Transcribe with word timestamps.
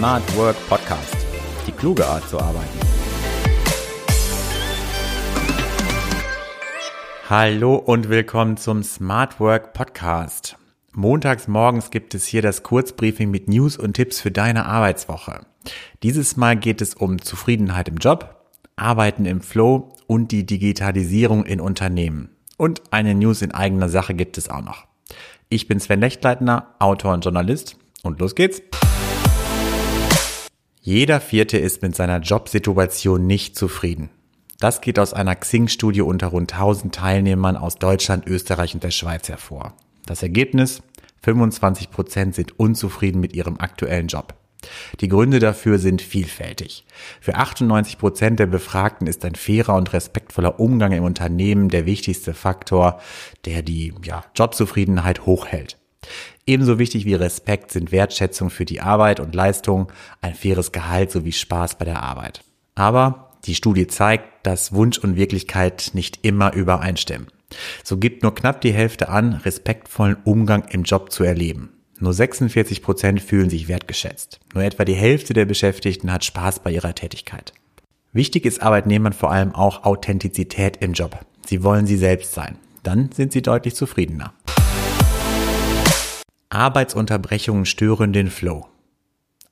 Smart 0.00 0.34
Work 0.34 0.56
Podcast. 0.66 1.14
Die 1.66 1.72
kluge 1.72 2.06
Art 2.06 2.26
zu 2.26 2.40
arbeiten. 2.40 2.78
Hallo 7.28 7.74
und 7.74 8.08
willkommen 8.08 8.56
zum 8.56 8.82
Smart 8.82 9.38
Work 9.40 9.74
Podcast. 9.74 10.56
Montags 10.94 11.48
morgens 11.48 11.90
gibt 11.90 12.14
es 12.14 12.24
hier 12.24 12.40
das 12.40 12.62
Kurzbriefing 12.62 13.30
mit 13.30 13.46
News 13.46 13.76
und 13.76 13.92
Tipps 13.92 14.22
für 14.22 14.30
deine 14.30 14.64
Arbeitswoche. 14.64 15.44
Dieses 16.02 16.34
Mal 16.38 16.56
geht 16.56 16.80
es 16.80 16.94
um 16.94 17.20
Zufriedenheit 17.20 17.88
im 17.88 17.98
Job, 17.98 18.46
Arbeiten 18.76 19.26
im 19.26 19.42
Flow 19.42 19.92
und 20.06 20.32
die 20.32 20.46
Digitalisierung 20.46 21.44
in 21.44 21.60
Unternehmen. 21.60 22.30
Und 22.56 22.80
eine 22.90 23.14
News 23.14 23.42
in 23.42 23.52
eigener 23.52 23.90
Sache 23.90 24.14
gibt 24.14 24.38
es 24.38 24.48
auch 24.48 24.62
noch. 24.62 24.86
Ich 25.50 25.68
bin 25.68 25.78
Sven 25.78 26.00
Lechtleitner, 26.00 26.74
Autor 26.78 27.12
und 27.12 27.22
Journalist 27.22 27.76
und 28.02 28.18
los 28.18 28.34
geht's. 28.34 28.62
Jeder 30.82 31.20
Vierte 31.20 31.58
ist 31.58 31.82
mit 31.82 31.94
seiner 31.94 32.20
Jobsituation 32.20 33.26
nicht 33.26 33.54
zufrieden. 33.54 34.08
Das 34.58 34.80
geht 34.80 34.98
aus 34.98 35.12
einer 35.12 35.36
Xing-Studie 35.36 36.00
unter 36.00 36.28
rund 36.28 36.54
1000 36.54 36.94
Teilnehmern 36.94 37.58
aus 37.58 37.76
Deutschland, 37.76 38.26
Österreich 38.26 38.72
und 38.72 38.82
der 38.82 38.90
Schweiz 38.90 39.28
hervor. 39.28 39.74
Das 40.06 40.22
Ergebnis? 40.22 40.82
25 41.22 41.90
Prozent 41.90 42.34
sind 42.34 42.58
unzufrieden 42.58 43.20
mit 43.20 43.34
ihrem 43.34 43.60
aktuellen 43.60 44.06
Job. 44.06 44.34
Die 45.00 45.08
Gründe 45.08 45.38
dafür 45.38 45.78
sind 45.78 46.00
vielfältig. 46.00 46.86
Für 47.20 47.34
98 47.34 47.98
Prozent 47.98 48.40
der 48.40 48.46
Befragten 48.46 49.06
ist 49.06 49.24
ein 49.26 49.34
fairer 49.34 49.76
und 49.76 49.92
respektvoller 49.92 50.60
Umgang 50.60 50.92
im 50.92 51.04
Unternehmen 51.04 51.68
der 51.68 51.84
wichtigste 51.84 52.32
Faktor, 52.32 53.00
der 53.44 53.62
die 53.62 53.92
ja, 54.02 54.24
Jobzufriedenheit 54.34 55.26
hochhält. 55.26 55.79
Ebenso 56.46 56.78
wichtig 56.78 57.04
wie 57.04 57.14
Respekt 57.14 57.70
sind 57.70 57.92
Wertschätzung 57.92 58.50
für 58.50 58.64
die 58.64 58.80
Arbeit 58.80 59.20
und 59.20 59.34
Leistung, 59.34 59.92
ein 60.20 60.34
faires 60.34 60.72
Gehalt 60.72 61.10
sowie 61.10 61.32
Spaß 61.32 61.76
bei 61.76 61.84
der 61.84 62.02
Arbeit. 62.02 62.42
Aber 62.74 63.36
die 63.44 63.54
Studie 63.54 63.86
zeigt, 63.86 64.46
dass 64.46 64.72
Wunsch 64.72 64.98
und 64.98 65.16
Wirklichkeit 65.16 65.90
nicht 65.94 66.20
immer 66.22 66.52
übereinstimmen. 66.52 67.28
So 67.84 67.96
gibt 67.96 68.22
nur 68.22 68.34
knapp 68.34 68.60
die 68.60 68.72
Hälfte 68.72 69.08
an, 69.08 69.34
respektvollen 69.34 70.16
Umgang 70.24 70.64
im 70.70 70.84
Job 70.84 71.10
zu 71.10 71.24
erleben. 71.24 71.70
Nur 71.98 72.14
46 72.14 72.82
Prozent 72.82 73.20
fühlen 73.20 73.50
sich 73.50 73.68
wertgeschätzt. 73.68 74.40
Nur 74.54 74.64
etwa 74.64 74.84
die 74.84 74.94
Hälfte 74.94 75.34
der 75.34 75.44
Beschäftigten 75.44 76.12
hat 76.12 76.24
Spaß 76.24 76.60
bei 76.60 76.72
ihrer 76.72 76.94
Tätigkeit. 76.94 77.52
Wichtig 78.12 78.46
ist 78.46 78.62
Arbeitnehmern 78.62 79.12
vor 79.12 79.30
allem 79.30 79.54
auch 79.54 79.84
Authentizität 79.84 80.78
im 80.78 80.94
Job. 80.94 81.18
Sie 81.46 81.62
wollen 81.62 81.86
sie 81.86 81.96
selbst 81.96 82.32
sein. 82.32 82.58
Dann 82.82 83.10
sind 83.12 83.32
sie 83.32 83.42
deutlich 83.42 83.74
zufriedener. 83.74 84.32
Arbeitsunterbrechungen 86.52 87.64
stören 87.64 88.12
den 88.12 88.28
Flow. 88.28 88.66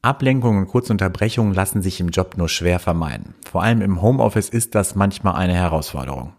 Ablenkungen 0.02 0.62
und 0.62 0.68
kurze 0.68 0.92
Unterbrechungen 0.92 1.54
lassen 1.54 1.80
sich 1.80 2.00
im 2.00 2.08
Job 2.08 2.36
nur 2.36 2.48
schwer 2.48 2.80
vermeiden. 2.80 3.36
Vor 3.48 3.62
allem 3.62 3.82
im 3.82 4.02
Homeoffice 4.02 4.48
ist 4.48 4.74
das 4.74 4.96
manchmal 4.96 5.36
eine 5.36 5.54
Herausforderung. 5.54 6.32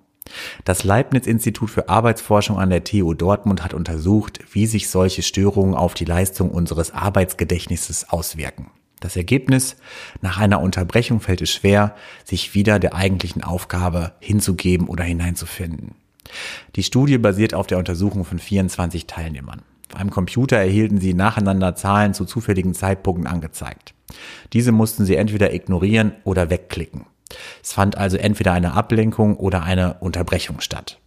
Das 0.65 0.83
Leibniz-Institut 0.83 1.69
für 1.69 1.87
Arbeitsforschung 1.87 2.59
an 2.59 2.71
der 2.71 2.83
TU 2.83 3.13
Dortmund 3.13 3.63
hat 3.63 3.73
untersucht, 3.73 4.41
wie 4.51 4.65
sich 4.65 4.89
solche 4.89 5.21
Störungen 5.21 5.75
auf 5.75 5.93
die 5.93 6.03
Leistung 6.03 6.51
unseres 6.51 6.91
Arbeitsgedächtnisses 6.91 8.09
auswirken. 8.09 8.69
Das 8.99 9.15
Ergebnis, 9.15 9.77
nach 10.21 10.39
einer 10.39 10.59
Unterbrechung 10.59 11.21
fällt 11.21 11.41
es 11.41 11.51
schwer, 11.51 11.95
sich 12.25 12.53
wieder 12.53 12.79
der 12.79 12.95
eigentlichen 12.95 13.45
Aufgabe 13.45 14.11
hinzugeben 14.19 14.89
oder 14.89 15.05
hineinzufinden. 15.05 15.95
Die 16.75 16.83
Studie 16.83 17.17
basiert 17.17 17.53
auf 17.53 17.67
der 17.67 17.77
Untersuchung 17.77 18.25
von 18.25 18.39
24 18.39 19.07
Teilnehmern. 19.07 19.61
Einem 19.95 20.11
Computer 20.11 20.57
erhielten 20.57 20.99
sie 20.99 21.13
nacheinander 21.13 21.75
Zahlen 21.75 22.13
zu 22.13 22.25
zufälligen 22.25 22.73
Zeitpunkten 22.73 23.27
angezeigt. 23.27 23.93
Diese 24.53 24.71
mussten 24.71 25.05
sie 25.05 25.15
entweder 25.15 25.53
ignorieren 25.53 26.13
oder 26.23 26.49
wegklicken. 26.49 27.05
Es 27.63 27.73
fand 27.73 27.97
also 27.97 28.17
entweder 28.17 28.53
eine 28.53 28.73
Ablenkung 28.73 29.37
oder 29.37 29.63
eine 29.63 29.95
Unterbrechung 29.95 30.61
statt. 30.61 30.99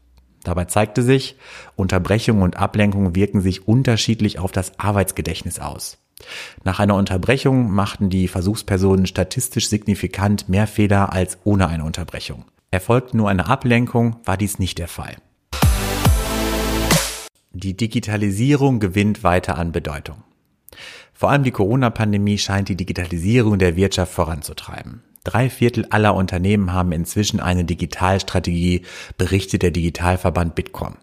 Dabei 0.45 0.65
zeigte 0.65 1.03
sich, 1.03 1.37
Unterbrechung 1.77 2.43
und 2.43 2.57
Ablenkung 2.57 3.15
wirken 3.15 3.41
sich 3.41 3.67
unterschiedlich 3.69 4.39
auf 4.39 4.53
das 4.53 4.79
Arbeitsgedächtnis 4.79 5.61
aus. 5.61 5.99
Nach 6.65 6.81
einer 6.81 6.97
Unterbrechung 6.97 7.71
machten 7.71 8.11
die 8.11 8.29
Versuchspersonen 8.29 9.07
statistisch 9.07 9.69
signifikant 9.69 10.49
mehr 10.49 10.67
Fehler 10.67 11.13
als 11.13 11.39
ohne 11.45 11.69
eine 11.69 11.85
Unterbrechung. 11.85 12.45
Erfolgte 12.71 13.17
nur 13.17 13.29
eine 13.29 13.47
Ablenkung, 13.47 14.17
war 14.25 14.37
dies 14.37 14.59
nicht 14.59 14.79
der 14.79 14.89
Fall. 14.89 15.17
Die 17.55 17.77
Digitalisierung 17.77 18.81
gewinnt 18.81 19.23
weiter 19.25 19.59
an 19.59 19.73
Bedeutung. 19.73 20.25
Vor 21.13 21.31
allem 21.31 21.45
die 21.45 21.51
Corona-Pandemie 21.51 22.39
scheint 22.39 22.71
die 22.71 22.77
Digitalisierung 22.77 23.59
der 23.59 23.77
Wirtschaft 23.77 24.15
voranzutreiben. 24.15 25.03
Drei 25.23 25.51
Viertel 25.51 25.85
aller 25.91 26.15
Unternehmen 26.15 26.73
haben 26.73 26.93
inzwischen 26.93 27.41
eine 27.41 27.67
Digitalstrategie, 27.67 28.83
berichtet 29.19 29.63
der 29.63 29.71
Digitalverband 29.71 30.55
Bitkom. 30.55 30.97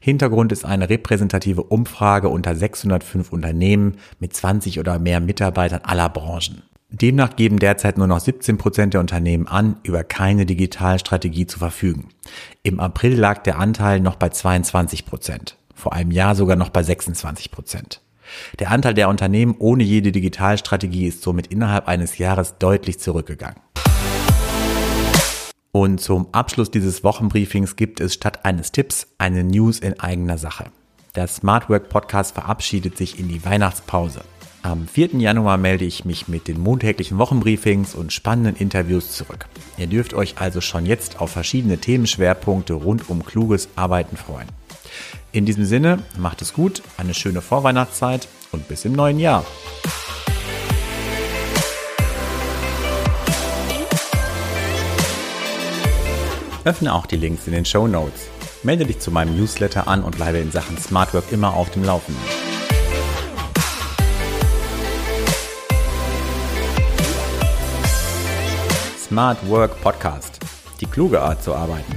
Hintergrund 0.00 0.50
ist 0.50 0.64
eine 0.64 0.90
repräsentative 0.90 1.62
Umfrage 1.62 2.28
unter 2.28 2.56
605 2.56 3.32
Unternehmen 3.32 3.98
mit 4.18 4.34
20 4.34 4.80
oder 4.80 4.98
mehr 4.98 5.20
Mitarbeitern 5.20 5.82
aller 5.84 6.08
Branchen. 6.08 6.64
Demnach 6.90 7.36
geben 7.36 7.60
derzeit 7.60 7.98
nur 7.98 8.08
noch 8.08 8.20
17 8.20 8.58
Prozent 8.58 8.94
der 8.94 9.00
Unternehmen 9.00 9.46
an, 9.46 9.76
über 9.84 10.02
keine 10.02 10.44
Digitalstrategie 10.44 11.46
zu 11.46 11.60
verfügen. 11.60 12.08
Im 12.64 12.80
April 12.80 13.14
lag 13.14 13.44
der 13.44 13.60
Anteil 13.60 14.00
noch 14.00 14.16
bei 14.16 14.28
22 14.28 15.06
Prozent 15.06 15.56
vor 15.74 15.92
einem 15.92 16.10
Jahr 16.10 16.34
sogar 16.34 16.56
noch 16.56 16.70
bei 16.70 16.82
26 16.82 17.50
Prozent. 17.50 18.00
Der 18.58 18.70
Anteil 18.70 18.94
der 18.94 19.08
Unternehmen 19.08 19.54
ohne 19.58 19.82
jede 19.82 20.12
Digitalstrategie 20.12 21.06
ist 21.06 21.22
somit 21.22 21.48
innerhalb 21.48 21.88
eines 21.88 22.18
Jahres 22.18 22.58
deutlich 22.58 22.98
zurückgegangen. 22.98 23.60
Und 25.72 26.00
zum 26.00 26.28
Abschluss 26.32 26.70
dieses 26.70 27.02
Wochenbriefings 27.02 27.74
gibt 27.74 28.00
es 28.00 28.14
statt 28.14 28.44
eines 28.44 28.70
Tipps 28.70 29.08
eine 29.18 29.42
News 29.42 29.80
in 29.80 29.98
eigener 29.98 30.38
Sache. 30.38 30.66
Der 31.16 31.26
Smart 31.26 31.68
Work 31.68 31.88
Podcast 31.88 32.34
verabschiedet 32.34 32.96
sich 32.96 33.18
in 33.18 33.28
die 33.28 33.44
Weihnachtspause. 33.44 34.22
Am 34.62 34.88
4. 34.88 35.16
Januar 35.16 35.58
melde 35.58 35.84
ich 35.84 36.04
mich 36.04 36.26
mit 36.26 36.48
den 36.48 36.60
montäglichen 36.60 37.18
Wochenbriefings 37.18 37.94
und 37.94 38.12
spannenden 38.12 38.56
Interviews 38.56 39.12
zurück. 39.12 39.46
Ihr 39.76 39.88
dürft 39.88 40.14
euch 40.14 40.36
also 40.38 40.60
schon 40.60 40.86
jetzt 40.86 41.20
auf 41.20 41.32
verschiedene 41.32 41.78
Themenschwerpunkte 41.78 42.72
rund 42.72 43.10
um 43.10 43.24
kluges 43.26 43.68
Arbeiten 43.76 44.16
freuen. 44.16 44.48
In 45.32 45.46
diesem 45.46 45.64
Sinne, 45.64 45.98
macht 46.16 46.42
es 46.42 46.52
gut, 46.52 46.82
eine 46.96 47.14
schöne 47.14 47.40
Vorweihnachtszeit 47.40 48.28
und 48.52 48.68
bis 48.68 48.84
im 48.84 48.92
neuen 48.92 49.18
Jahr. 49.18 49.44
Öffne 56.64 56.94
auch 56.94 57.04
die 57.04 57.16
Links 57.16 57.46
in 57.46 57.52
den 57.52 57.66
Show 57.66 57.86
Notes. 57.86 58.28
Melde 58.62 58.86
dich 58.86 58.98
zu 58.98 59.10
meinem 59.10 59.36
Newsletter 59.36 59.86
an 59.86 60.02
und 60.02 60.16
bleibe 60.16 60.38
in 60.38 60.50
Sachen 60.50 60.78
Smart 60.78 61.12
Work 61.12 61.30
immer 61.30 61.52
auf 61.52 61.70
dem 61.70 61.84
Laufenden. 61.84 62.22
Smart 68.98 69.46
Work 69.48 69.80
Podcast. 69.82 70.40
Die 70.80 70.86
kluge 70.86 71.20
Art 71.20 71.42
zu 71.42 71.54
arbeiten. 71.54 71.94